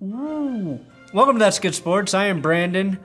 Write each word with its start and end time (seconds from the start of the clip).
Ooh. 0.00 0.78
Welcome 1.12 1.36
to 1.36 1.40
That's 1.40 1.58
Good 1.58 1.74
Sports. 1.74 2.14
I 2.14 2.26
am 2.26 2.40
Brandon. 2.40 3.00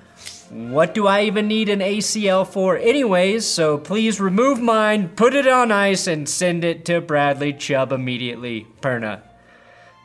What 0.51 0.94
do 0.94 1.08
I 1.08 1.23
even 1.23 1.48
need 1.48 1.69
an 1.69 1.80
ACL 1.80 2.46
for, 2.46 2.77
anyways? 2.77 3.48
So 3.48 3.80
please 3.80 4.21
remove 4.21 4.62
mine, 4.62 5.10
put 5.10 5.34
it 5.34 5.48
on 5.48 5.71
ice, 5.71 6.06
and 6.06 6.29
send 6.29 6.64
it 6.64 6.86
to 6.86 7.02
Bradley 7.02 7.52
Chubb 7.52 7.92
immediately. 7.92 8.68
Perna. 8.79 9.21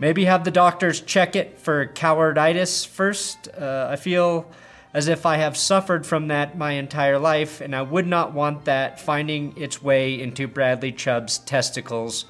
Maybe 0.01 0.25
have 0.25 0.45
the 0.45 0.51
doctors 0.51 1.03
check 1.03 1.37
it 1.37 1.59
for 1.59 1.87
cowarditis 1.89 2.87
first. 2.87 3.49
Uh, 3.49 3.89
I 3.91 3.97
feel 3.97 4.51
as 4.95 5.09
if 5.09 5.27
I 5.27 5.37
have 5.37 5.59
suffered 5.59 6.07
from 6.07 6.29
that 6.29 6.57
my 6.57 6.73
entire 6.73 7.19
life, 7.19 7.61
and 7.61 7.77
I 7.77 7.83
would 7.83 8.07
not 8.07 8.33
want 8.33 8.65
that 8.65 8.99
finding 8.99 9.55
its 9.59 9.83
way 9.83 10.19
into 10.19 10.49
Bradley 10.49 10.93
Chubb's 10.93 11.37
testicles, 11.37 12.25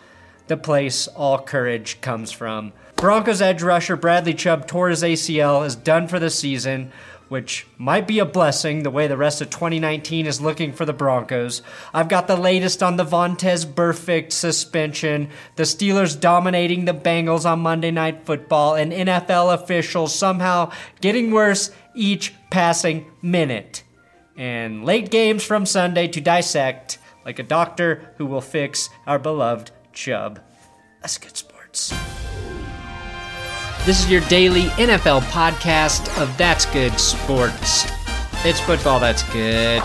the 0.49 0.57
place 0.57 1.07
all 1.09 1.39
courage 1.39 2.01
comes 2.01 2.33
from. 2.33 2.73
Broncos 2.97 3.41
edge 3.41 3.63
rusher 3.63 3.97
Bradley 3.97 4.35
Chubb 4.35 4.67
tore 4.67 4.89
his 4.89 5.03
ACL, 5.03 5.65
is 5.65 5.77
done 5.77 6.09
for 6.09 6.19
the 6.19 6.31
season, 6.31 6.91
which 7.29 7.67
might 7.77 8.09
be 8.09 8.19
a 8.19 8.25
blessing 8.25 8.83
the 8.83 8.91
way 8.91 9.07
the 9.07 9.17
rest 9.17 9.41
of 9.41 9.51
2019 9.51 10.27
is 10.27 10.41
looking 10.41 10.73
for 10.73 10.85
the 10.85 10.93
Broncos. 10.93 11.63
I've 11.93 12.09
got 12.09 12.27
the 12.27 12.37
latest 12.37 12.83
on 12.83 12.97
the 12.97 13.05
Vontaze 13.05 13.67
Burfict 13.67 14.33
suspension, 14.33 15.29
the 15.57 15.65
Steelers 15.65 16.19
dominating 16.19 16.87
the 16.87 16.95
Bengals 16.95 17.49
on 17.49 17.61
Monday 17.61 17.91
Night 17.91 18.25
Football, 18.25 18.75
and 18.75 18.93
NFL 18.93 19.55
officials 19.55 20.15
somehow 20.15 20.73
getting 21.01 21.31
worse 21.31 21.71
each 21.95 22.35
passing 22.51 23.07
minute. 23.23 23.85
And 24.37 24.85
late 24.85 25.11
games 25.11 25.45
from 25.45 25.67
Sunday 25.67 26.09
to 26.09 26.21
dissect, 26.21 26.99
like 27.25 27.39
a 27.39 27.45
doctor 27.45 28.15
who 28.17 28.27
will 28.27 28.41
fix 28.41 28.89
our 29.07 29.19
beloved 29.19 29.71
Chubb. 29.93 30.41
That's 31.01 31.19
good 31.19 31.37
sports. 31.37 31.95
This 33.87 34.05
is 34.05 34.11
your 34.11 34.21
daily 34.23 34.65
NFL 34.77 35.23
podcast 35.23 36.21
of 36.21 36.37
That's 36.37 36.67
Good 36.67 36.99
Sports. 37.01 37.87
It's 38.45 38.61
football 38.61 39.01
that's 39.01 39.23
good. 39.33 39.83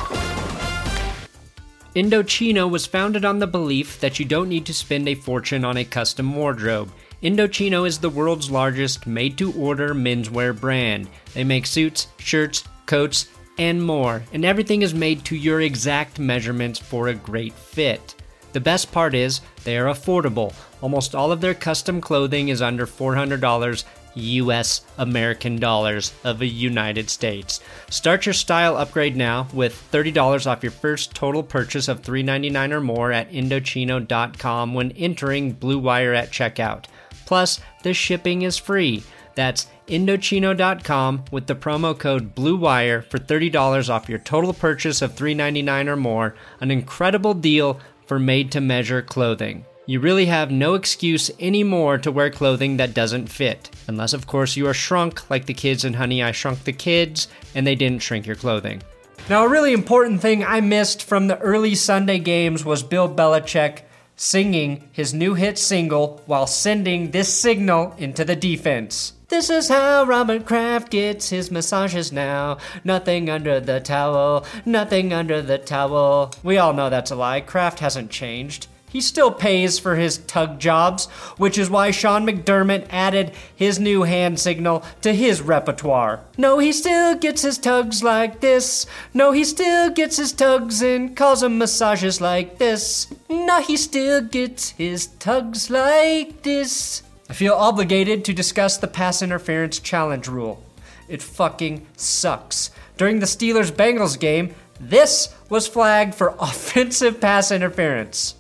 Indochino 1.96 2.70
was 2.70 2.86
founded 2.86 3.24
on 3.24 3.40
the 3.40 3.48
belief 3.48 4.00
that 4.00 4.20
you 4.20 4.26
don't 4.26 4.50
need 4.50 4.66
to 4.66 4.74
spend 4.74 5.08
a 5.08 5.16
fortune 5.16 5.64
on 5.64 5.78
a 5.78 5.86
custom 5.86 6.36
wardrobe. 6.36 6.92
Indochino 7.22 7.88
is 7.88 8.00
the 8.00 8.10
world's 8.10 8.52
largest 8.52 9.08
made 9.08 9.38
to 9.38 9.54
order 9.54 9.94
menswear 9.94 10.60
brand. 10.60 11.08
They 11.34 11.44
make 11.44 11.66
suits, 11.66 12.08
shirts, 12.18 12.64
coats, 12.86 13.28
and 13.58 13.82
more, 13.82 14.24
and 14.34 14.44
everything 14.44 14.82
is 14.82 14.94
made 14.94 15.24
to 15.26 15.36
your 15.36 15.62
exact 15.62 16.20
measurements 16.20 16.80
for 16.80 17.08
a 17.08 17.14
great 17.14 17.54
fit. 17.54 18.16
The 18.54 18.62
best 18.62 18.92
part 18.92 19.14
is 19.16 19.42
they 19.64 19.78
are 19.78 19.88
affordable. 19.88 20.54
Almost 20.82 21.16
all 21.16 21.32
of 21.32 21.42
their 21.42 21.54
custom 21.54 22.00
clothing 22.00 22.50
is 22.50 22.62
under 22.62 22.86
$400 22.86 23.84
US 24.16 24.82
American 24.98 25.58
dollars 25.58 26.14
of 26.24 26.40
the 26.40 26.48
United 26.48 27.10
States. 27.10 27.60
Start 27.90 28.26
your 28.26 28.34
style 28.34 28.78
upgrade 28.78 29.16
now 29.16 29.48
with 29.54 29.88
$30 29.92 30.46
off 30.46 30.64
your 30.64 30.72
first 30.72 31.16
total 31.16 31.44
purchase 31.44 31.88
of 31.88 32.02
$3.99 32.02 32.72
or 32.72 32.82
more 32.82 33.12
at 33.12 33.32
Indochino.com 33.32 34.74
when 34.74 34.92
entering 34.92 35.54
Blue 35.54 35.80
Wire 35.80 36.14
at 36.14 36.32
checkout. 36.32 36.86
Plus, 37.26 37.60
the 37.84 37.94
shipping 37.94 38.44
is 38.44 38.58
free. 38.58 39.04
That's 39.36 39.68
Indochino.com 39.88 41.26
with 41.32 41.48
the 41.48 41.56
promo 41.56 41.98
code 41.98 42.36
BLUEWIRE 42.36 43.06
for 43.10 43.18
$30 43.18 43.90
off 43.90 44.08
your 44.08 44.20
total 44.20 44.54
purchase 44.54 45.02
of 45.02 45.16
$3.99 45.16 45.88
or 45.88 45.96
more. 45.96 46.36
An 46.62 46.72
incredible 46.72 47.34
deal 47.34 47.80
for 48.06 48.20
made 48.20 48.52
to 48.52 48.62
measure 48.62 49.02
clothing. 49.02 49.66
You 49.86 50.00
really 50.00 50.28
have 50.28 50.50
no 50.50 50.76
excuse 50.76 51.30
anymore 51.40 51.98
to 51.98 52.12
wear 52.12 52.30
clothing 52.30 52.78
that 52.78 52.94
doesn't 52.94 53.28
fit. 53.28 53.70
Unless, 53.88 54.14
of 54.14 54.28
course, 54.28 54.56
you 54.56 54.66
are 54.68 54.74
shrunk 54.74 55.30
like 55.30 55.46
the 55.46 55.54
kids 55.54 55.84
in 55.84 55.94
Honey, 55.94 56.24
I 56.24 56.32
Shrunk 56.32 56.64
the 56.64 56.72
Kids, 56.72 57.28
and 57.54 57.68
they 57.68 57.76
didn't 57.76 58.02
shrink 58.02 58.26
your 58.26 58.38
clothing. 58.38 58.82
Now, 59.30 59.46
a 59.46 59.50
really 59.50 59.74
important 59.74 60.22
thing 60.22 60.44
I 60.44 60.62
missed 60.62 61.04
from 61.04 61.28
the 61.28 61.40
early 61.40 61.76
Sunday 61.76 62.20
games 62.20 62.64
was 62.64 62.82
Bill 62.82 63.14
Belichick 63.14 63.80
singing 64.16 64.90
his 64.92 65.14
new 65.14 65.34
hit 65.34 65.58
single 65.58 66.22
while 66.26 66.48
sending 66.48 67.12
this 67.12 67.34
signal 67.34 67.94
into 67.98 68.24
the 68.24 68.36
defense. 68.36 69.14
This 69.30 69.50
is 69.50 69.70
how 69.70 70.04
Robert 70.04 70.46
Kraft 70.46 70.92
gets 70.92 71.30
his 71.30 71.50
massages 71.50 72.12
now. 72.12 72.58
Nothing 72.84 73.30
under 73.30 73.60
the 73.60 73.80
towel, 73.80 74.46
nothing 74.66 75.12
under 75.12 75.42
the 75.42 75.58
towel. 75.58 76.32
We 76.44 76.58
all 76.58 76.74
know 76.74 76.90
that's 76.90 77.10
a 77.10 77.16
lie. 77.16 77.42
Kraft 77.42 77.80
hasn't 77.80 78.12
changed. 78.12 78.68
He 78.94 79.02
still 79.02 79.32
pays 79.32 79.80
for 79.80 79.96
his 79.96 80.20
tug 80.20 80.60
jobs, 80.60 81.08
which 81.38 81.58
is 81.58 81.68
why 81.68 81.90
Sean 81.90 82.28
McDermott 82.28 82.86
added 82.92 83.32
his 83.56 83.80
new 83.80 84.04
hand 84.04 84.40
signal 84.40 84.84
to 85.02 85.16
his 85.16 85.42
repertoire. 85.42 86.20
No, 86.38 86.60
he 86.60 86.72
still 86.72 87.16
gets 87.16 87.42
his 87.42 87.58
tugs 87.58 88.04
like 88.04 88.40
this. 88.40 88.86
No, 89.12 89.32
he 89.32 89.46
still 89.46 89.90
gets 89.90 90.18
his 90.18 90.32
tugs 90.32 90.84
and 90.84 91.18
calls 91.18 91.42
them 91.42 91.58
massages 91.58 92.22
like 92.22 92.60
this. 92.60 93.08
No, 93.28 93.64
he 93.64 93.78
still 93.78 94.22
gets 94.22 94.70
his 94.70 95.08
tugs 95.08 95.72
like 95.72 96.44
this. 96.44 97.02
I 97.28 97.34
feel 97.34 97.56
obligated 97.56 98.24
to 98.26 98.32
discuss 98.34 98.78
the 98.78 98.88
pass 98.88 99.24
interference 99.24 99.80
challenge 99.80 100.28
rule. 100.28 100.62
It 101.10 101.24
fucking 101.24 101.88
sucks. 101.98 102.70
During 102.98 103.22
the 103.22 103.26
Steelers 103.26 103.72
Bengals 103.72 104.20
game, 104.20 104.54
this 104.80 105.34
was 105.50 105.68
flagged 105.68 106.14
for 106.14 106.36
offensive 106.40 107.20
pass 107.20 107.52
interference. 107.52 108.36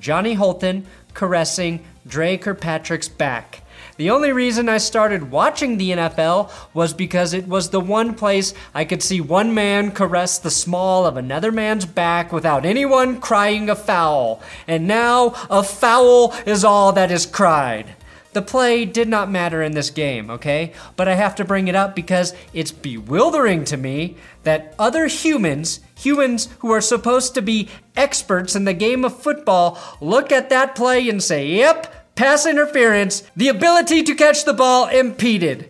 Johnny 0.00 0.34
Holton 0.34 0.86
caressing 1.14 1.84
Dre 2.06 2.36
Kirkpatrick's 2.36 3.08
back. 3.08 3.62
The 3.96 4.10
only 4.10 4.32
reason 4.32 4.68
I 4.68 4.78
started 4.78 5.30
watching 5.30 5.76
the 5.76 5.90
NFL 5.90 6.50
was 6.72 6.94
because 6.94 7.34
it 7.34 7.46
was 7.46 7.68
the 7.68 7.80
one 7.80 8.14
place 8.14 8.54
I 8.74 8.86
could 8.86 9.02
see 9.02 9.20
one 9.20 9.52
man 9.52 9.90
caress 9.90 10.38
the 10.38 10.50
small 10.50 11.04
of 11.04 11.18
another 11.18 11.52
man's 11.52 11.84
back 11.84 12.32
without 12.32 12.64
anyone 12.64 13.20
crying 13.20 13.68
a 13.68 13.76
foul. 13.76 14.40
And 14.66 14.88
now 14.88 15.34
a 15.50 15.62
foul 15.62 16.32
is 16.46 16.64
all 16.64 16.92
that 16.92 17.10
is 17.10 17.26
cried. 17.26 17.94
The 18.32 18.42
play 18.42 18.84
did 18.84 19.08
not 19.08 19.30
matter 19.30 19.60
in 19.60 19.72
this 19.72 19.90
game, 19.90 20.30
okay? 20.30 20.72
But 20.94 21.08
I 21.08 21.14
have 21.14 21.34
to 21.36 21.44
bring 21.44 21.66
it 21.66 21.74
up 21.74 21.96
because 21.96 22.32
it's 22.52 22.70
bewildering 22.70 23.64
to 23.64 23.76
me 23.76 24.16
that 24.44 24.74
other 24.78 25.08
humans, 25.08 25.80
humans 25.98 26.48
who 26.60 26.70
are 26.70 26.80
supposed 26.80 27.34
to 27.34 27.42
be 27.42 27.68
experts 27.96 28.54
in 28.54 28.66
the 28.66 28.74
game 28.74 29.04
of 29.04 29.20
football, 29.20 29.78
look 30.00 30.30
at 30.30 30.48
that 30.50 30.76
play 30.76 31.08
and 31.08 31.20
say, 31.20 31.48
yep, 31.48 32.14
pass 32.14 32.46
interference, 32.46 33.24
the 33.34 33.48
ability 33.48 34.04
to 34.04 34.14
catch 34.14 34.44
the 34.44 34.54
ball 34.54 34.86
impeded. 34.88 35.68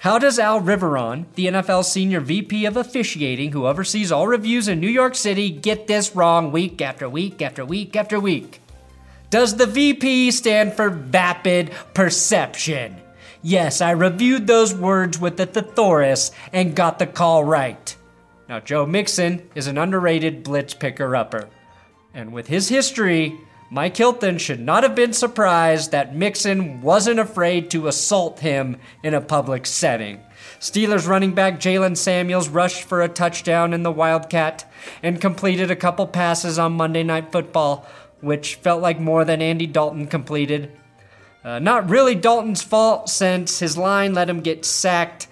How 0.00 0.18
does 0.18 0.38
Al 0.38 0.60
Riveron, 0.60 1.26
the 1.36 1.46
NFL 1.46 1.84
senior 1.84 2.20
VP 2.20 2.66
of 2.66 2.76
officiating 2.76 3.52
who 3.52 3.68
oversees 3.68 4.10
all 4.10 4.26
reviews 4.26 4.66
in 4.66 4.80
New 4.80 4.88
York 4.88 5.14
City, 5.14 5.48
get 5.48 5.86
this 5.86 6.16
wrong 6.16 6.50
week 6.50 6.82
after 6.82 7.08
week 7.08 7.40
after 7.40 7.64
week 7.64 7.94
after 7.94 8.18
week? 8.18 8.61
Does 9.32 9.56
the 9.56 9.64
VP 9.64 10.30
stand 10.32 10.74
for 10.74 10.90
Vapid 10.90 11.72
Perception? 11.94 13.00
Yes, 13.40 13.80
I 13.80 13.92
reviewed 13.92 14.46
those 14.46 14.74
words 14.74 15.18
with 15.18 15.38
the 15.38 15.46
thesaurus 15.46 16.32
and 16.52 16.76
got 16.76 16.98
the 16.98 17.06
call 17.06 17.42
right. 17.42 17.96
Now, 18.46 18.60
Joe 18.60 18.84
Mixon 18.84 19.48
is 19.54 19.68
an 19.68 19.78
underrated 19.78 20.42
blitz 20.42 20.74
picker 20.74 21.16
upper. 21.16 21.48
And 22.12 22.34
with 22.34 22.46
his 22.46 22.68
history, 22.68 23.34
Mike 23.70 23.96
Hilton 23.96 24.36
should 24.36 24.60
not 24.60 24.82
have 24.82 24.94
been 24.94 25.14
surprised 25.14 25.92
that 25.92 26.14
Mixon 26.14 26.82
wasn't 26.82 27.18
afraid 27.18 27.70
to 27.70 27.88
assault 27.88 28.40
him 28.40 28.76
in 29.02 29.14
a 29.14 29.20
public 29.22 29.64
setting. 29.64 30.20
Steelers 30.60 31.08
running 31.08 31.32
back 31.32 31.58
Jaylen 31.58 31.96
Samuels 31.96 32.50
rushed 32.50 32.82
for 32.82 33.00
a 33.00 33.08
touchdown 33.08 33.72
in 33.72 33.82
the 33.82 33.90
Wildcat 33.90 34.70
and 35.02 35.22
completed 35.22 35.70
a 35.70 35.76
couple 35.76 36.06
passes 36.06 36.58
on 36.58 36.72
Monday 36.72 37.02
Night 37.02 37.32
Football, 37.32 37.86
which 38.22 38.54
felt 38.54 38.80
like 38.80 38.98
more 38.98 39.24
than 39.24 39.42
Andy 39.42 39.66
Dalton 39.66 40.06
completed. 40.06 40.72
Uh, 41.44 41.58
not 41.58 41.90
really 41.90 42.14
Dalton's 42.14 42.62
fault 42.62 43.08
since 43.08 43.58
his 43.58 43.76
line 43.76 44.14
let 44.14 44.30
him 44.30 44.40
get 44.40 44.64
sacked 44.64 45.26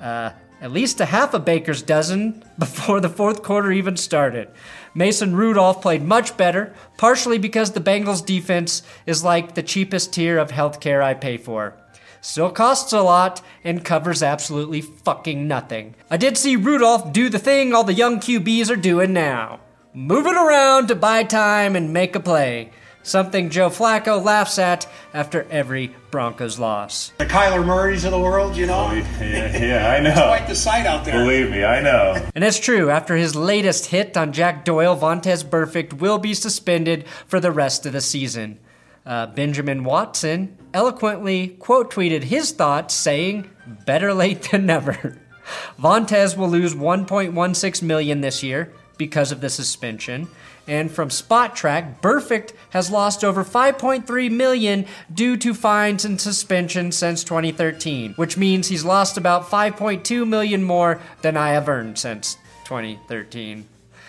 uh, 0.00 0.30
at 0.60 0.72
least 0.72 1.00
a 1.00 1.04
half 1.04 1.34
a 1.34 1.38
baker's 1.38 1.82
dozen 1.82 2.42
before 2.58 3.00
the 3.00 3.08
fourth 3.08 3.42
quarter 3.42 3.70
even 3.70 3.96
started. 3.96 4.48
Mason 4.94 5.36
Rudolph 5.36 5.82
played 5.82 6.02
much 6.02 6.36
better, 6.36 6.74
partially 6.96 7.38
because 7.38 7.72
the 7.72 7.80
Bengals 7.80 8.24
defense 8.24 8.82
is 9.06 9.22
like 9.22 9.54
the 9.54 9.62
cheapest 9.62 10.12
tier 10.12 10.38
of 10.38 10.50
healthcare 10.50 11.02
I 11.02 11.14
pay 11.14 11.36
for. 11.36 11.74
Still 12.22 12.50
costs 12.50 12.92
a 12.92 13.00
lot 13.00 13.40
and 13.62 13.84
covers 13.84 14.22
absolutely 14.22 14.80
fucking 14.80 15.46
nothing. 15.46 15.94
I 16.10 16.16
did 16.16 16.36
see 16.36 16.56
Rudolph 16.56 17.12
do 17.12 17.28
the 17.28 17.38
thing 17.38 17.72
all 17.72 17.84
the 17.84 17.94
young 17.94 18.18
QBs 18.18 18.70
are 18.70 18.76
doing 18.76 19.12
now 19.12 19.60
moving 19.94 20.36
around 20.36 20.88
to 20.88 20.94
buy 20.94 21.24
time 21.24 21.76
and 21.76 21.92
make 21.92 22.14
a 22.14 22.20
play. 22.20 22.70
Something 23.02 23.48
Joe 23.48 23.70
Flacco 23.70 24.22
laughs 24.22 24.58
at 24.58 24.86
after 25.14 25.46
every 25.50 25.94
Broncos 26.10 26.58
loss. 26.58 27.12
The 27.16 27.24
Kyler 27.24 27.64
Murrays 27.64 28.04
of 28.04 28.10
the 28.12 28.20
world, 28.20 28.56
you 28.56 28.66
know? 28.66 28.92
Yeah, 28.92 29.56
yeah, 29.56 29.88
I 29.96 30.00
know. 30.00 30.10
It's 30.10 30.20
quite 30.20 30.46
the 30.46 30.54
sight 30.54 30.86
out 30.86 31.04
there. 31.04 31.18
Believe 31.18 31.50
me, 31.50 31.64
I 31.64 31.80
know. 31.80 32.28
And 32.34 32.44
it's 32.44 32.60
true, 32.60 32.90
after 32.90 33.16
his 33.16 33.34
latest 33.34 33.86
hit 33.86 34.16
on 34.18 34.32
Jack 34.32 34.66
Doyle, 34.66 34.96
Vontaze 34.96 35.44
Burfict 35.44 35.94
will 35.94 36.18
be 36.18 36.34
suspended 36.34 37.06
for 37.26 37.40
the 37.40 37.50
rest 37.50 37.86
of 37.86 37.94
the 37.94 38.02
season. 38.02 38.58
Uh, 39.06 39.26
Benjamin 39.26 39.82
Watson 39.82 40.58
eloquently 40.74 41.48
quote 41.48 41.90
tweeted 41.90 42.24
his 42.24 42.52
thoughts, 42.52 42.94
saying, 42.94 43.48
"Better 43.86 44.12
late 44.12 44.50
than 44.50 44.66
never." 44.66 45.16
Vontaze 45.80 46.36
will 46.36 46.50
lose 46.50 46.74
1.16 46.74 47.82
million 47.82 48.20
this 48.20 48.42
year 48.42 48.72
because 49.00 49.32
of 49.32 49.40
the 49.40 49.48
suspension. 49.48 50.28
And 50.68 50.90
from 50.90 51.08
Spotrac, 51.08 52.02
Burfict 52.02 52.52
has 52.68 52.90
lost 52.90 53.24
over 53.24 53.42
5.3 53.42 54.30
million 54.30 54.84
due 55.12 55.38
to 55.38 55.54
fines 55.54 56.04
and 56.04 56.20
suspension 56.20 56.92
since 56.92 57.24
2013, 57.24 58.12
which 58.16 58.36
means 58.36 58.68
he's 58.68 58.84
lost 58.84 59.16
about 59.16 59.48
5.2 59.48 60.28
million 60.28 60.62
more 60.62 61.00
than 61.22 61.34
I 61.34 61.52
have 61.52 61.66
earned 61.66 61.98
since 61.98 62.36
2013. 62.64 63.66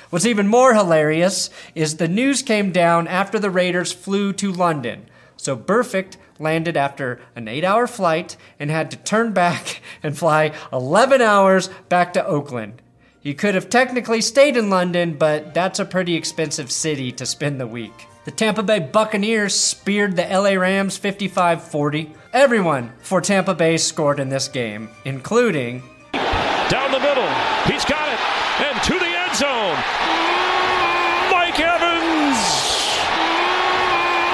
What's 0.10 0.26
even 0.26 0.50
more 0.50 0.74
hilarious 0.74 1.50
is 1.74 1.96
the 1.96 2.10
news 2.10 2.42
came 2.42 2.74
down 2.74 3.08
after 3.08 3.40
the 3.40 3.50
Raiders 3.50 3.94
flew 3.94 4.34
to 4.34 4.52
London. 4.52 5.06
So 5.38 5.56
Burfict 5.56 6.18
landed 6.38 6.76
after 6.76 7.22
an 7.34 7.48
eight 7.48 7.64
hour 7.64 7.88
flight 7.88 8.36
and 8.60 8.70
had 8.70 8.92
to 8.92 8.98
turn 8.98 9.32
back 9.32 9.82
and 10.04 10.18
fly 10.18 10.52
11 10.74 11.22
hours 11.22 11.70
back 11.88 12.12
to 12.16 12.26
Oakland. 12.26 12.82
He 13.22 13.36
could 13.36 13.54
have 13.54 13.70
technically 13.70 14.20
stayed 14.20 14.58
in 14.58 14.72
London, 14.72 15.14
but 15.14 15.54
that's 15.54 15.78
a 15.78 15.86
pretty 15.86 16.16
expensive 16.16 16.72
city 16.72 17.12
to 17.14 17.26
spend 17.28 17.60
the 17.60 17.68
week. 17.68 18.08
The 18.26 18.32
Tampa 18.32 18.64
Bay 18.64 18.80
Buccaneers 18.80 19.54
speared 19.54 20.16
the 20.16 20.24
LA 20.24 20.60
Rams 20.60 20.98
55 20.98 21.64
40. 21.64 22.16
Everyone 22.34 22.92
for 23.00 23.22
Tampa 23.22 23.54
Bay 23.54 23.78
scored 23.78 24.20
in 24.20 24.30
this 24.30 24.48
game, 24.48 24.90
including. 25.06 25.84
Down 26.14 26.92
the 26.92 27.00
middle, 27.00 27.30
he's 27.66 27.86
got 27.86 28.10
it, 28.10 28.20
and 28.66 28.82
to 28.86 28.94
the 28.94 29.06
end 29.06 29.36
zone. 29.36 29.78
Mike 31.30 31.60
Evans! 31.60 32.38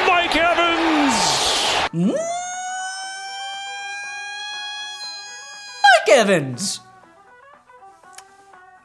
Mike 0.08 0.36
Evans! 0.38 1.14
Mike 5.84 6.10
Evans! 6.10 6.87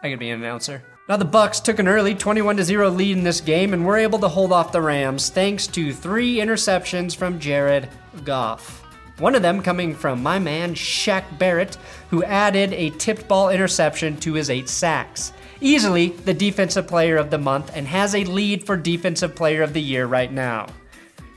I 0.02 0.10
could 0.10 0.18
be 0.18 0.30
an 0.30 0.42
announcer. 0.42 0.82
Now 1.08 1.16
the 1.16 1.24
Bucs 1.24 1.62
took 1.62 1.78
an 1.78 1.88
early 1.88 2.14
21 2.14 2.62
0 2.62 2.90
lead 2.90 3.16
in 3.16 3.24
this 3.24 3.40
game 3.40 3.72
and 3.72 3.84
were 3.84 3.96
able 3.96 4.18
to 4.20 4.28
hold 4.28 4.52
off 4.52 4.72
the 4.72 4.80
Rams 4.80 5.30
thanks 5.30 5.66
to 5.68 5.92
three 5.92 6.36
interceptions 6.36 7.14
from 7.14 7.38
Jared 7.38 7.88
Goff. 8.24 8.80
One 9.18 9.34
of 9.34 9.42
them 9.42 9.62
coming 9.62 9.94
from 9.94 10.22
my 10.22 10.38
man 10.38 10.74
Shaq 10.74 11.38
Barrett, 11.38 11.76
who 12.10 12.24
added 12.24 12.72
a 12.72 12.90
tipped 12.90 13.28
ball 13.28 13.50
interception 13.50 14.16
to 14.18 14.34
his 14.34 14.50
eight 14.50 14.68
sacks. 14.68 15.32
Easily 15.60 16.08
the 16.08 16.34
defensive 16.34 16.88
player 16.88 17.16
of 17.16 17.30
the 17.30 17.38
month 17.38 17.70
and 17.74 17.86
has 17.86 18.14
a 18.14 18.24
lead 18.24 18.64
for 18.64 18.76
defensive 18.76 19.34
player 19.36 19.62
of 19.62 19.74
the 19.74 19.82
year 19.82 20.06
right 20.06 20.32
now. 20.32 20.66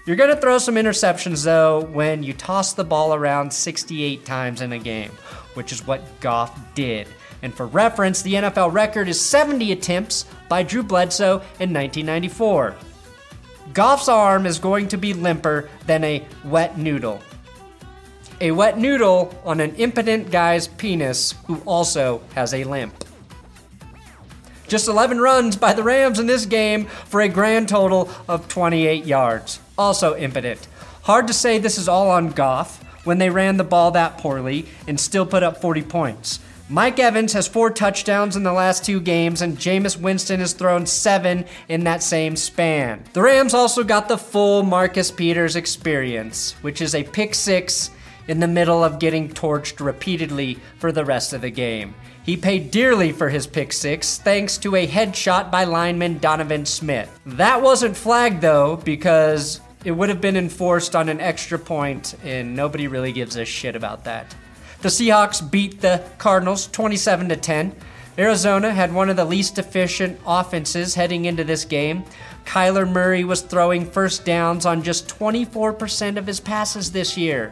You're 0.07 0.15
going 0.15 0.33
to 0.33 0.41
throw 0.41 0.57
some 0.57 0.75
interceptions 0.75 1.43
though 1.43 1.81
when 1.81 2.23
you 2.23 2.33
toss 2.33 2.73
the 2.73 2.83
ball 2.83 3.13
around 3.13 3.51
68 3.51 4.25
times 4.25 4.61
in 4.61 4.71
a 4.71 4.79
game, 4.79 5.11
which 5.55 5.71
is 5.71 5.85
what 5.85 6.01
Goff 6.21 6.57
did. 6.75 7.07
And 7.45 7.53
for 7.53 7.67
reference, 7.67 8.23
the 8.23 8.33
NFL 8.33 8.73
record 8.73 9.07
is 9.07 9.21
70 9.21 9.71
attempts 9.71 10.25
by 10.49 10.63
Drew 10.63 10.81
Bledsoe 10.81 11.43
in 11.59 11.71
1994. 11.71 12.75
Goff's 13.71 14.09
arm 14.09 14.47
is 14.47 14.57
going 14.57 14.87
to 14.87 14.97
be 14.97 15.13
limper 15.13 15.69
than 15.85 16.03
a 16.03 16.25
wet 16.43 16.79
noodle. 16.79 17.21
A 18.41 18.49
wet 18.49 18.79
noodle 18.79 19.39
on 19.45 19.59
an 19.59 19.75
impotent 19.75 20.31
guy's 20.31 20.67
penis 20.67 21.35
who 21.45 21.57
also 21.67 22.23
has 22.33 22.51
a 22.51 22.63
limp. 22.63 23.05
Just 24.67 24.87
11 24.87 25.19
runs 25.19 25.55
by 25.55 25.73
the 25.73 25.83
Rams 25.83 26.17
in 26.17 26.25
this 26.25 26.47
game 26.47 26.85
for 26.85 27.21
a 27.21 27.29
grand 27.29 27.69
total 27.69 28.09
of 28.27 28.47
28 28.47 29.05
yards. 29.05 29.59
Also 29.77 30.15
impotent. 30.15 30.67
Hard 31.03 31.27
to 31.27 31.33
say 31.33 31.59
this 31.59 31.77
is 31.77 31.87
all 31.87 32.09
on 32.09 32.31
Goff 32.31 32.83
when 33.05 33.19
they 33.19 33.29
ran 33.29 33.57
the 33.57 33.63
ball 33.63 33.91
that 33.91 34.17
poorly 34.17 34.65
and 34.87 34.99
still 34.99 35.27
put 35.27 35.43
up 35.43 35.61
40 35.61 35.83
points. 35.83 36.39
Mike 36.67 36.97
Evans 36.97 37.33
has 37.33 37.47
four 37.47 37.69
touchdowns 37.69 38.35
in 38.35 38.41
the 38.41 38.51
last 38.51 38.83
two 38.83 38.99
games, 38.99 39.43
and 39.43 39.55
Jameis 39.55 40.01
Winston 40.01 40.39
has 40.39 40.53
thrown 40.53 40.87
seven 40.87 41.45
in 41.69 41.83
that 41.83 42.01
same 42.01 42.35
span. 42.35 43.03
The 43.13 43.21
Rams 43.21 43.53
also 43.53 43.83
got 43.83 44.07
the 44.07 44.17
full 44.17 44.63
Marcus 44.63 45.11
Peters 45.11 45.55
experience, 45.55 46.53
which 46.63 46.81
is 46.81 46.95
a 46.95 47.03
pick 47.03 47.35
six 47.35 47.91
in 48.27 48.39
the 48.39 48.47
middle 48.47 48.83
of 48.83 48.97
getting 48.97 49.29
torched 49.29 49.79
repeatedly 49.79 50.57
for 50.79 50.91
the 50.91 51.05
rest 51.05 51.33
of 51.33 51.41
the 51.41 51.51
game. 51.51 51.93
He 52.23 52.35
paid 52.35 52.71
dearly 52.71 53.11
for 53.11 53.29
his 53.29 53.45
pick 53.45 53.71
six 53.71 54.17
thanks 54.17 54.57
to 54.57 54.75
a 54.75 54.87
headshot 54.87 55.51
by 55.51 55.65
lineman 55.65 56.17
Donovan 56.17 56.65
Smith. 56.65 57.19
That 57.27 57.61
wasn't 57.61 57.95
flagged 57.95 58.41
though 58.41 58.77
because 58.77 59.61
it 59.83 59.91
would 59.91 60.09
have 60.09 60.19
been 60.19 60.35
enforced 60.35 60.95
on 60.95 61.09
an 61.09 61.21
extra 61.21 61.59
point, 61.59 62.15
and 62.23 62.55
nobody 62.55 62.87
really 62.87 63.11
gives 63.11 63.35
a 63.35 63.45
shit 63.45 63.75
about 63.75 64.05
that. 64.05 64.33
The 64.85 64.91
Seahawks 64.91 65.41
beat 65.41 65.81
the 65.81 66.03
Cardinals 66.19 66.67
27 66.67 67.29
to 67.29 67.35
10. 67.35 67.75
Arizona 68.19 68.71
had 68.71 68.93
one 68.93 69.09
of 69.09 69.15
the 69.15 69.25
least 69.25 69.57
efficient 69.57 70.19
offenses 70.27 70.93
heading 70.93 71.25
into 71.25 71.43
this 71.43 71.65
game. 71.65 72.03
Kyler 72.45 72.87
Murray 72.87 73.23
was 73.23 73.41
throwing 73.41 73.89
first 73.89 74.25
downs 74.25 74.63
on 74.63 74.83
just 74.83 75.07
24% 75.07 76.17
of 76.17 76.27
his 76.27 76.39
passes 76.39 76.91
this 76.91 77.17
year. 77.17 77.51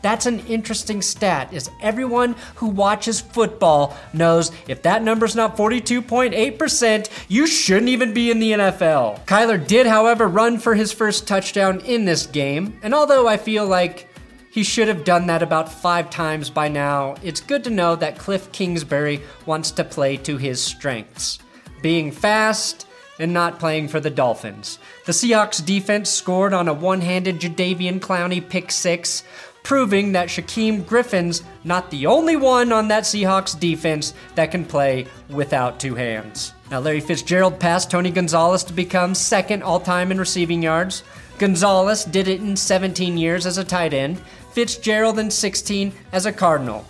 That's 0.00 0.26
an 0.26 0.46
interesting 0.46 1.02
stat, 1.02 1.52
as 1.52 1.68
everyone 1.82 2.36
who 2.54 2.68
watches 2.68 3.20
football 3.20 3.96
knows 4.12 4.52
if 4.68 4.82
that 4.82 5.02
number's 5.02 5.34
not 5.34 5.56
42.8%, 5.56 7.10
you 7.26 7.48
shouldn't 7.48 7.88
even 7.88 8.14
be 8.14 8.30
in 8.30 8.38
the 8.38 8.52
NFL. 8.52 9.26
Kyler 9.26 9.66
did, 9.66 9.88
however, 9.88 10.28
run 10.28 10.56
for 10.56 10.76
his 10.76 10.92
first 10.92 11.26
touchdown 11.26 11.80
in 11.80 12.04
this 12.04 12.26
game, 12.26 12.78
and 12.84 12.94
although 12.94 13.26
I 13.26 13.38
feel 13.38 13.66
like 13.66 14.06
he 14.50 14.64
should 14.64 14.88
have 14.88 15.04
done 15.04 15.26
that 15.26 15.42
about 15.42 15.72
five 15.72 16.10
times 16.10 16.50
by 16.50 16.68
now. 16.68 17.14
It's 17.22 17.40
good 17.40 17.64
to 17.64 17.70
know 17.70 17.96
that 17.96 18.18
Cliff 18.18 18.50
Kingsbury 18.52 19.22
wants 19.46 19.70
to 19.72 19.84
play 19.84 20.16
to 20.18 20.36
his 20.36 20.60
strengths 20.62 21.38
being 21.82 22.10
fast 22.12 22.86
and 23.18 23.32
not 23.32 23.58
playing 23.58 23.88
for 23.88 24.00
the 24.00 24.10
Dolphins. 24.10 24.78
The 25.06 25.12
Seahawks 25.12 25.64
defense 25.64 26.10
scored 26.10 26.52
on 26.52 26.68
a 26.68 26.74
one 26.74 27.00
handed 27.00 27.40
Jadeveon 27.40 28.00
Clowney 28.00 28.46
pick 28.46 28.70
six, 28.70 29.22
proving 29.62 30.12
that 30.12 30.28
Shaquem 30.28 30.86
Griffin's 30.86 31.42
not 31.62 31.90
the 31.90 32.06
only 32.06 32.36
one 32.36 32.72
on 32.72 32.88
that 32.88 33.04
Seahawks 33.04 33.58
defense 33.58 34.14
that 34.34 34.50
can 34.50 34.64
play 34.64 35.06
without 35.28 35.78
two 35.78 35.94
hands. 35.94 36.54
Now, 36.70 36.80
Larry 36.80 37.00
Fitzgerald 37.00 37.60
passed 37.60 37.90
Tony 37.90 38.10
Gonzalez 38.10 38.64
to 38.64 38.72
become 38.72 39.14
second 39.14 39.62
all 39.62 39.80
time 39.80 40.10
in 40.10 40.18
receiving 40.18 40.62
yards. 40.62 41.02
Gonzalez 41.38 42.04
did 42.04 42.28
it 42.28 42.40
in 42.40 42.56
17 42.56 43.18
years 43.18 43.44
as 43.44 43.58
a 43.58 43.64
tight 43.64 43.92
end. 43.92 44.20
Fitzgerald 44.52 45.18
in 45.18 45.30
16 45.30 45.92
as 46.12 46.26
a 46.26 46.32
Cardinal. 46.32 46.84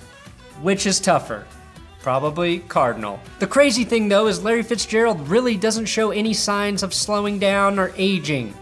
Which 0.62 0.86
is 0.86 0.98
tougher? 0.98 1.46
Probably 2.00 2.60
Cardinal. 2.60 3.20
The 3.38 3.46
crazy 3.46 3.84
thing 3.84 4.08
though 4.08 4.26
is 4.26 4.42
Larry 4.42 4.62
Fitzgerald 4.62 5.28
really 5.28 5.56
doesn't 5.56 5.86
show 5.86 6.10
any 6.10 6.32
signs 6.32 6.82
of 6.82 6.94
slowing 6.94 7.38
down 7.38 7.78
or 7.78 7.92
aging. 7.96 8.54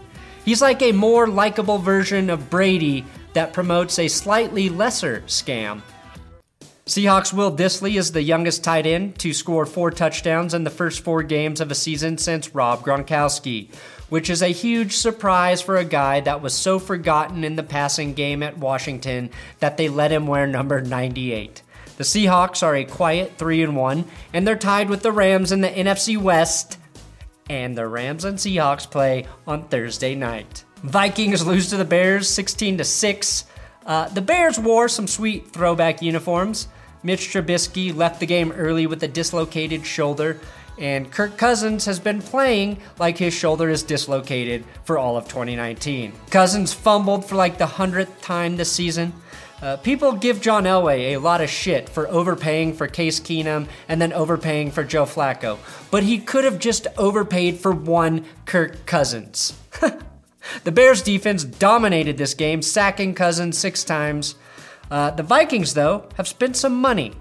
He's 0.43 0.61
like 0.61 0.81
a 0.81 0.91
more 0.91 1.27
likable 1.27 1.77
version 1.77 2.29
of 2.29 2.49
Brady 2.49 3.05
that 3.33 3.53
promotes 3.53 3.99
a 3.99 4.07
slightly 4.07 4.67
lesser 4.67 5.21
scam. 5.27 5.81
Seahawks 6.89 7.31
Will 7.31 7.55
Dissly 7.55 7.99
is 7.99 8.13
the 8.13 8.23
youngest 8.23 8.63
tight 8.63 8.87
end 8.87 9.19
to 9.19 9.31
score 9.31 9.67
four 9.67 9.91
touchdowns 9.91 10.55
in 10.55 10.63
the 10.63 10.71
first 10.71 11.03
four 11.03 11.21
games 11.21 11.61
of 11.61 11.69
a 11.69 11.75
season 11.75 12.17
since 12.17 12.55
Rob 12.55 12.81
Gronkowski, 12.81 13.71
which 14.09 14.27
is 14.27 14.41
a 14.41 14.47
huge 14.47 14.95
surprise 14.95 15.61
for 15.61 15.77
a 15.77 15.85
guy 15.85 16.19
that 16.21 16.41
was 16.41 16.55
so 16.55 16.79
forgotten 16.79 17.43
in 17.43 17.55
the 17.55 17.61
passing 17.61 18.15
game 18.15 18.41
at 18.41 18.57
Washington 18.57 19.29
that 19.59 19.77
they 19.77 19.87
let 19.87 20.11
him 20.11 20.25
wear 20.25 20.47
number 20.47 20.81
98. 20.81 21.61
The 21.97 22.03
Seahawks 22.03 22.63
are 22.63 22.75
a 22.75 22.85
quiet 22.85 23.33
3 23.37 23.61
and 23.61 23.75
1 23.75 24.05
and 24.33 24.47
they're 24.47 24.55
tied 24.55 24.89
with 24.89 25.03
the 25.03 25.11
Rams 25.11 25.51
in 25.51 25.61
the 25.61 25.69
NFC 25.69 26.17
West. 26.17 26.79
And 27.51 27.77
the 27.77 27.85
Rams 27.85 28.25
and 28.25 28.39
Seahawks 28.39 28.89
play 28.89 29.27
on 29.45 29.67
Thursday 29.67 30.15
night. 30.15 30.63
Vikings 30.77 31.45
lose 31.45 31.69
to 31.69 31.77
the 31.77 31.85
Bears 31.85 32.27
16 32.27 32.79
to 32.79 32.83
6. 32.83 33.45
Uh, 33.85 34.09
the 34.09 34.21
Bears 34.23 34.57
wore 34.57 34.89
some 34.89 35.05
sweet 35.05 35.51
throwback 35.51 36.01
uniforms. 36.01 36.67
Mitch 37.03 37.29
Trubisky 37.29 37.95
left 37.95 38.19
the 38.19 38.25
game 38.25 38.51
early 38.51 38.87
with 38.87 39.01
a 39.03 39.07
dislocated 39.07 39.85
shoulder, 39.85 40.39
and 40.77 41.11
Kirk 41.11 41.37
Cousins 41.37 41.85
has 41.85 41.99
been 41.99 42.21
playing 42.21 42.79
like 42.97 43.17
his 43.17 43.33
shoulder 43.33 43.69
is 43.69 43.83
dislocated 43.83 44.63
for 44.83 44.97
all 44.97 45.17
of 45.17 45.25
2019. 45.27 46.13
Cousins 46.29 46.73
fumbled 46.73 47.25
for 47.25 47.35
like 47.35 47.57
the 47.57 47.65
hundredth 47.65 48.21
time 48.21 48.57
this 48.57 48.71
season. 48.71 49.13
Uh, 49.61 49.75
people 49.77 50.13
give 50.13 50.39
John 50.39 50.63
Elway 50.63 51.11
a 51.11 51.17
lot 51.17 51.41
of 51.41 51.49
shit 51.49 51.89
for 51.89 52.07
overpaying 52.07 52.73
for 52.73 52.87
Case 52.87 53.19
Keenum 53.19 53.67
and 53.89 54.01
then 54.01 54.13
overpaying 54.13 54.71
for 54.71 54.85
Joe 54.85 55.05
Flacco, 55.05 55.57
but 55.91 56.03
he 56.03 56.17
could 56.17 56.45
have 56.45 56.59
just 56.59 56.87
overpaid 56.97 57.59
for 57.59 57.73
one 57.73 58.25
Kirk 58.45 58.85
Cousins. 58.85 59.53
the 60.63 60.71
Bears 60.71 61.01
defense 61.01 61.43
dominated 61.43 62.17
this 62.17 62.33
game, 62.33 62.61
sacking 62.61 63.13
Cousins 63.13 63.57
six 63.57 63.83
times. 63.83 64.35
Uh, 64.91 65.11
the 65.11 65.23
Vikings, 65.23 65.73
though, 65.73 66.09
have 66.15 66.27
spent 66.27 66.55
some 66.55 66.75
money. 66.75 67.13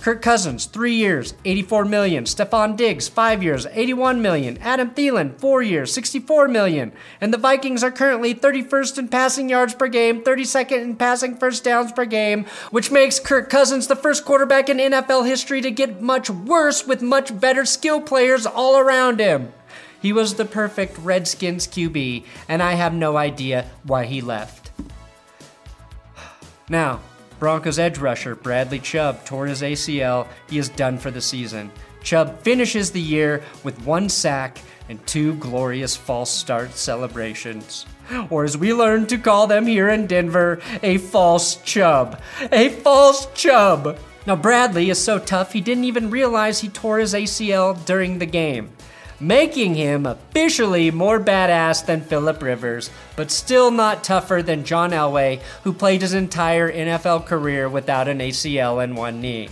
Kirk 0.00 0.20
Cousins, 0.20 0.66
three 0.66 0.94
years, 0.94 1.32
84 1.46 1.86
million. 1.86 2.24
Stefon 2.24 2.76
Diggs, 2.76 3.08
five 3.08 3.42
years, 3.42 3.66
81 3.72 4.20
million. 4.20 4.58
Adam 4.58 4.90
Thielen, 4.90 5.38
four 5.40 5.62
years, 5.62 5.94
64 5.94 6.48
million. 6.48 6.92
And 7.22 7.32
the 7.32 7.38
Vikings 7.38 7.82
are 7.82 7.90
currently 7.90 8.34
31st 8.34 8.98
in 8.98 9.08
passing 9.08 9.48
yards 9.48 9.74
per 9.74 9.88
game, 9.88 10.22
32nd 10.22 10.82
in 10.82 10.96
passing 10.96 11.36
first 11.38 11.64
downs 11.64 11.90
per 11.92 12.04
game, 12.04 12.44
which 12.70 12.90
makes 12.90 13.18
Kirk 13.18 13.48
Cousins 13.48 13.86
the 13.86 13.96
first 13.96 14.26
quarterback 14.26 14.68
in 14.68 14.76
NFL 14.76 15.26
history 15.26 15.62
to 15.62 15.70
get 15.70 16.02
much 16.02 16.28
worse 16.28 16.86
with 16.86 17.00
much 17.00 17.40
better 17.40 17.64
skill 17.64 18.02
players 18.02 18.44
all 18.44 18.76
around 18.76 19.20
him. 19.20 19.54
He 20.02 20.12
was 20.12 20.34
the 20.34 20.44
perfect 20.44 20.98
Redskins 20.98 21.66
QB, 21.66 22.24
and 22.46 22.62
I 22.62 22.74
have 22.74 22.92
no 22.92 23.16
idea 23.16 23.70
why 23.84 24.04
he 24.04 24.20
left. 24.20 24.70
Now, 26.68 27.00
Broncos 27.38 27.78
edge 27.78 27.98
rusher 27.98 28.34
Bradley 28.34 28.78
Chubb 28.78 29.24
tore 29.24 29.46
his 29.46 29.62
ACL. 29.62 30.26
He 30.48 30.58
is 30.58 30.68
done 30.68 30.98
for 30.98 31.10
the 31.10 31.20
season. 31.20 31.70
Chubb 32.02 32.38
finishes 32.40 32.90
the 32.90 33.00
year 33.00 33.42
with 33.62 33.84
one 33.84 34.08
sack 34.08 34.58
and 34.88 35.04
two 35.06 35.34
glorious 35.36 35.96
false 35.96 36.30
start 36.30 36.72
celebrations. 36.72 37.86
Or 38.30 38.44
as 38.44 38.56
we 38.56 38.74
learned 38.74 39.08
to 39.08 39.18
call 39.18 39.46
them 39.46 39.66
here 39.66 39.88
in 39.88 40.06
Denver, 40.06 40.60
a 40.82 40.98
false 40.98 41.56
Chubb. 41.62 42.20
A 42.52 42.68
false 42.68 43.26
Chubb! 43.32 43.98
Now, 44.26 44.36
Bradley 44.36 44.88
is 44.88 45.02
so 45.02 45.18
tough 45.18 45.52
he 45.52 45.60
didn't 45.60 45.84
even 45.84 46.10
realize 46.10 46.60
he 46.60 46.68
tore 46.68 46.98
his 46.98 47.14
ACL 47.14 47.82
during 47.84 48.18
the 48.18 48.26
game 48.26 48.73
making 49.20 49.74
him 49.74 50.06
officially 50.06 50.90
more 50.90 51.20
badass 51.20 51.84
than 51.84 52.00
Philip 52.00 52.42
Rivers, 52.42 52.90
but 53.16 53.30
still 53.30 53.70
not 53.70 54.04
tougher 54.04 54.42
than 54.42 54.64
John 54.64 54.90
Elway, 54.90 55.40
who 55.62 55.72
played 55.72 56.02
his 56.02 56.14
entire 56.14 56.70
NFL 56.72 57.26
career 57.26 57.68
without 57.68 58.08
an 58.08 58.18
ACL 58.18 58.82
and 58.82 58.96
one 58.96 59.20
knee. 59.20 59.48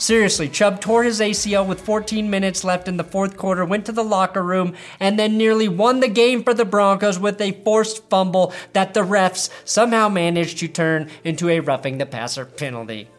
Seriously, 0.00 0.48
Chubb 0.48 0.80
tore 0.80 1.04
his 1.04 1.20
ACL 1.20 1.66
with 1.66 1.82
14 1.82 2.30
minutes 2.30 2.64
left 2.64 2.88
in 2.88 2.96
the 2.96 3.04
fourth 3.04 3.36
quarter, 3.36 3.66
went 3.66 3.84
to 3.84 3.92
the 3.92 4.02
locker 4.02 4.42
room, 4.42 4.74
and 4.98 5.18
then 5.18 5.36
nearly 5.36 5.68
won 5.68 6.00
the 6.00 6.08
game 6.08 6.42
for 6.42 6.54
the 6.54 6.64
Broncos 6.64 7.18
with 7.18 7.38
a 7.38 7.52
forced 7.64 8.08
fumble 8.08 8.54
that 8.72 8.94
the 8.94 9.04
refs 9.04 9.50
somehow 9.66 10.08
managed 10.08 10.56
to 10.60 10.68
turn 10.68 11.10
into 11.22 11.50
a 11.50 11.60
roughing 11.60 11.98
the 11.98 12.06
passer 12.06 12.46
penalty. 12.46 13.10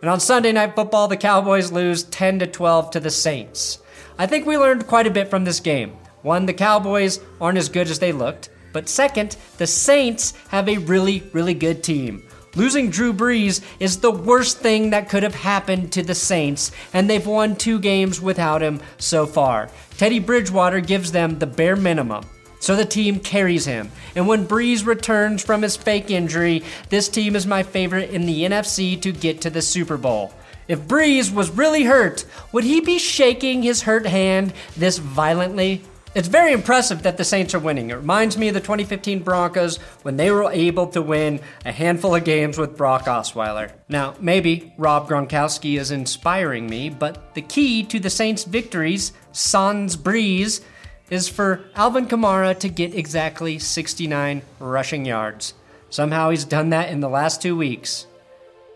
And 0.00 0.10
on 0.10 0.18
Sunday 0.18 0.50
Night 0.50 0.74
Football, 0.74 1.06
the 1.06 1.16
Cowboys 1.16 1.70
lose 1.70 2.02
10 2.02 2.40
to 2.40 2.48
12 2.48 2.90
to 2.90 3.00
the 3.00 3.10
Saints. 3.10 3.78
I 4.18 4.26
think 4.26 4.46
we 4.46 4.58
learned 4.58 4.88
quite 4.88 5.06
a 5.06 5.12
bit 5.12 5.28
from 5.28 5.44
this 5.44 5.60
game. 5.60 5.92
One, 6.22 6.46
the 6.46 6.52
Cowboys 6.52 7.20
aren't 7.40 7.58
as 7.58 7.68
good 7.68 7.88
as 7.88 8.00
they 8.00 8.10
looked. 8.10 8.50
But 8.72 8.88
second, 8.88 9.36
the 9.58 9.66
Saints 9.66 10.34
have 10.48 10.68
a 10.68 10.78
really, 10.78 11.22
really 11.32 11.54
good 11.54 11.82
team. 11.82 12.24
Losing 12.56 12.90
Drew 12.90 13.12
Brees 13.12 13.62
is 13.78 13.98
the 13.98 14.10
worst 14.10 14.58
thing 14.58 14.90
that 14.90 15.08
could 15.08 15.22
have 15.22 15.34
happened 15.34 15.92
to 15.92 16.02
the 16.02 16.14
Saints, 16.14 16.72
and 16.92 17.08
they've 17.08 17.26
won 17.26 17.54
two 17.54 17.78
games 17.78 18.20
without 18.20 18.62
him 18.62 18.80
so 18.98 19.26
far. 19.26 19.70
Teddy 19.96 20.18
Bridgewater 20.18 20.80
gives 20.80 21.12
them 21.12 21.38
the 21.38 21.46
bare 21.46 21.76
minimum. 21.76 22.24
So 22.60 22.74
the 22.74 22.84
team 22.84 23.20
carries 23.20 23.66
him. 23.66 23.90
And 24.16 24.26
when 24.26 24.46
Brees 24.46 24.84
returns 24.84 25.44
from 25.44 25.62
his 25.62 25.76
fake 25.76 26.10
injury, 26.10 26.64
this 26.88 27.08
team 27.08 27.36
is 27.36 27.46
my 27.46 27.62
favorite 27.62 28.10
in 28.10 28.26
the 28.26 28.42
NFC 28.42 29.00
to 29.02 29.12
get 29.12 29.40
to 29.42 29.50
the 29.50 29.62
Super 29.62 29.96
Bowl. 29.96 30.32
If 30.68 30.80
Brees 30.82 31.32
was 31.32 31.50
really 31.50 31.84
hurt, 31.84 32.26
would 32.52 32.64
he 32.64 32.80
be 32.80 32.98
shaking 32.98 33.62
his 33.62 33.82
hurt 33.82 34.06
hand 34.06 34.52
this 34.76 34.98
violently? 34.98 35.82
It's 36.14 36.28
very 36.28 36.52
impressive 36.52 37.02
that 37.02 37.16
the 37.16 37.24
Saints 37.24 37.54
are 37.54 37.58
winning. 37.58 37.90
It 37.90 37.94
reminds 37.94 38.36
me 38.36 38.48
of 38.48 38.54
the 38.54 38.60
2015 38.60 39.22
Broncos 39.22 39.78
when 40.02 40.16
they 40.16 40.30
were 40.30 40.50
able 40.50 40.86
to 40.88 41.00
win 41.00 41.40
a 41.64 41.72
handful 41.72 42.14
of 42.14 42.24
games 42.24 42.58
with 42.58 42.76
Brock 42.76 43.04
Osweiler. 43.04 43.72
Now, 43.88 44.14
maybe 44.20 44.74
Rob 44.76 45.08
Gronkowski 45.08 45.78
is 45.78 45.90
inspiring 45.90 46.68
me, 46.68 46.90
but 46.90 47.34
the 47.34 47.42
key 47.42 47.82
to 47.84 47.98
the 47.98 48.10
Saints' 48.10 48.44
victories, 48.44 49.12
sans 49.32 49.96
Brees, 49.96 50.60
is 51.08 51.28
for 51.28 51.64
Alvin 51.76 52.06
Kamara 52.06 52.58
to 52.58 52.68
get 52.68 52.94
exactly 52.94 53.58
69 53.58 54.42
rushing 54.58 55.06
yards. 55.06 55.54
Somehow 55.88 56.28
he's 56.28 56.44
done 56.44 56.70
that 56.70 56.90
in 56.90 57.00
the 57.00 57.08
last 57.08 57.40
two 57.40 57.56
weeks. 57.56 58.06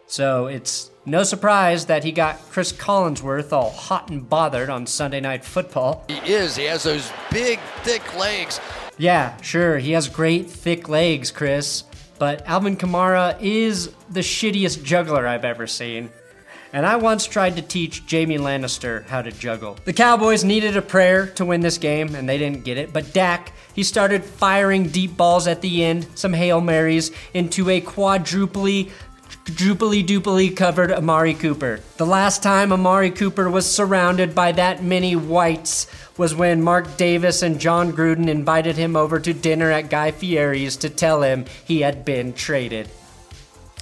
So 0.06 0.46
it's 0.46 0.91
no 1.04 1.22
surprise 1.22 1.86
that 1.86 2.04
he 2.04 2.12
got 2.12 2.38
Cris 2.50 2.72
Collinsworth 2.72 3.52
all 3.52 3.70
hot 3.70 4.10
and 4.10 4.28
bothered 4.28 4.70
on 4.70 4.86
Sunday 4.86 5.20
Night 5.20 5.44
Football. 5.44 6.04
He 6.08 6.32
is. 6.32 6.56
He 6.56 6.64
has 6.64 6.84
those 6.84 7.10
big, 7.30 7.58
thick 7.82 8.16
legs. 8.16 8.60
Yeah, 8.98 9.36
sure, 9.40 9.78
he 9.78 9.92
has 9.92 10.08
great, 10.08 10.48
thick 10.48 10.88
legs, 10.88 11.30
Cris. 11.30 11.84
But 12.18 12.46
Alvin 12.46 12.76
Kamara 12.76 13.36
is 13.40 13.92
the 14.10 14.20
shittiest 14.20 14.84
juggler 14.84 15.26
I've 15.26 15.44
ever 15.44 15.66
seen. 15.66 16.10
And 16.74 16.86
I 16.86 16.96
once 16.96 17.26
tried 17.26 17.56
to 17.56 17.62
teach 17.62 18.02
Jaime 18.10 18.38
Lannister 18.38 19.04
how 19.06 19.20
to 19.20 19.30
juggle. 19.30 19.76
The 19.84 19.92
Cowboys 19.92 20.42
needed 20.42 20.76
a 20.76 20.82
prayer 20.82 21.26
to 21.26 21.44
win 21.44 21.60
this 21.60 21.76
game, 21.76 22.14
and 22.14 22.26
they 22.26 22.38
didn't 22.38 22.64
get 22.64 22.78
it. 22.78 22.92
But 22.94 23.12
Dak, 23.12 23.52
he 23.74 23.82
started 23.82 24.24
firing 24.24 24.88
deep 24.88 25.14
balls 25.16 25.46
at 25.46 25.60
the 25.60 25.84
end, 25.84 26.06
some 26.14 26.32
Hail 26.32 26.62
Marys, 26.62 27.10
into 27.34 27.68
a 27.68 27.80
quadruply 27.80 28.90
droopily 29.44 30.06
doopily 30.06 30.56
covered 30.56 30.92
Amari 30.92 31.34
Cooper. 31.34 31.80
The 31.96 32.06
last 32.06 32.42
time 32.42 32.72
Amari 32.72 33.10
Cooper 33.10 33.50
was 33.50 33.70
surrounded 33.70 34.34
by 34.34 34.52
that 34.52 34.82
many 34.82 35.16
whites 35.16 35.86
was 36.16 36.34
when 36.34 36.62
Mark 36.62 36.96
Davis 36.96 37.42
and 37.42 37.60
Jon 37.60 37.92
Gruden 37.92 38.28
invited 38.28 38.76
him 38.76 38.94
over 38.94 39.18
to 39.18 39.32
dinner 39.32 39.70
at 39.70 39.90
Guy 39.90 40.10
Fieri's 40.12 40.76
to 40.76 40.90
tell 40.90 41.22
him 41.22 41.46
he 41.64 41.80
had 41.80 42.04
been 42.04 42.32
traded. 42.32 42.88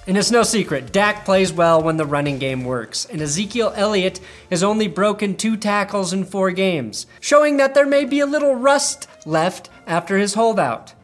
And 0.06 0.16
it's 0.16 0.30
no 0.30 0.42
secret, 0.42 0.92
Dak 0.92 1.26
plays 1.26 1.52
well 1.52 1.82
when 1.82 1.98
the 1.98 2.06
running 2.06 2.38
game 2.38 2.64
works, 2.64 3.04
and 3.04 3.20
Ezekiel 3.20 3.72
Elliott 3.76 4.18
has 4.48 4.62
only 4.62 4.88
broken 4.88 5.36
two 5.36 5.58
tackles 5.58 6.12
in 6.12 6.24
four 6.24 6.50
games, 6.52 7.06
showing 7.20 7.58
that 7.58 7.74
there 7.74 7.86
may 7.86 8.06
be 8.06 8.20
a 8.20 8.26
little 8.26 8.54
rust 8.54 9.06
left 9.26 9.68
after 9.86 10.16
his 10.16 10.34
holdout. 10.34 10.94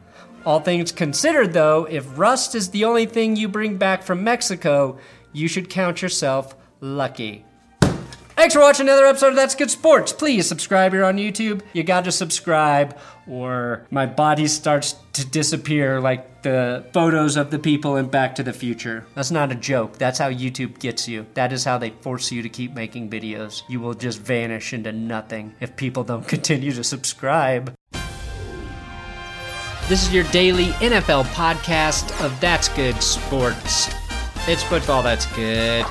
All 0.47 0.61
things 0.61 0.93
considered, 0.93 1.51
though, 1.51 1.83
if 1.91 2.17
rust 2.17 2.55
is 2.55 2.69
the 2.69 2.85
only 2.85 3.05
thing 3.05 3.35
you 3.35 3.49
bring 3.49 3.75
back 3.75 4.01
from 4.01 4.23
Mexico, 4.23 4.97
you 5.33 5.49
should 5.49 5.69
count 5.69 6.01
yourself 6.01 6.55
lucky. 6.79 7.43
Thanks 7.81 8.53
for 8.53 8.61
watching 8.61 8.87
another 8.87 9.07
episode 9.07 9.31
of 9.31 9.35
That's 9.35 9.55
Good 9.55 9.69
Sports. 9.69 10.13
Please 10.13 10.47
subscribe 10.47 10.93
here 10.93 11.03
on 11.03 11.17
YouTube. 11.17 11.63
You 11.73 11.83
got 11.83 12.05
to 12.05 12.13
subscribe, 12.13 12.97
or 13.27 13.85
my 13.91 14.05
body 14.05 14.47
starts 14.47 14.95
to 15.11 15.25
disappear 15.25 15.99
like 15.99 16.43
the 16.43 16.85
photos 16.93 17.35
of 17.35 17.51
the 17.51 17.59
people 17.59 17.97
in 17.97 18.07
Back 18.07 18.35
to 18.35 18.43
the 18.43 18.53
Future. 18.53 19.05
That's 19.15 19.31
not 19.31 19.51
a 19.51 19.55
joke. 19.55 19.97
That's 19.97 20.17
how 20.17 20.31
YouTube 20.31 20.79
gets 20.79 21.09
you. 21.09 21.25
That 21.33 21.51
is 21.51 21.65
how 21.65 21.77
they 21.77 21.89
force 21.89 22.31
you 22.31 22.41
to 22.41 22.47
keep 22.47 22.73
making 22.73 23.09
videos. 23.09 23.63
You 23.67 23.81
will 23.81 23.95
just 23.95 24.21
vanish 24.21 24.71
into 24.71 24.93
nothing 24.93 25.55
if 25.59 25.75
people 25.75 26.05
don't 26.05 26.25
continue 26.35 26.71
to 26.71 26.85
subscribe. 26.85 27.76
This 29.87 30.03
is 30.05 30.13
your 30.13 30.25
daily 30.25 30.65
NFL 30.81 31.23
podcast 31.27 32.11
of 32.21 32.37
That's 32.41 32.67
Good 32.67 33.01
Sports. 33.01 33.89
It's 34.45 34.61
football 34.61 35.01
that's 35.01 35.25
good. 35.27 35.85